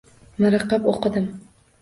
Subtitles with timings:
[0.45, 1.29] Miriqib oʻqidim